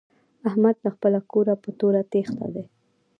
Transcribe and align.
احمد 0.47 0.75
له 0.85 0.89
خپله 0.95 1.19
کوره 1.31 1.53
په 1.63 1.69
توره 1.79 2.01
تېښته 2.11 2.47
دی. 2.53 2.63